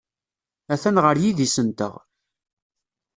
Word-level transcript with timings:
Atan 0.73 0.97
ɣer 1.03 1.15
yidis-nteɣ. 1.21 1.93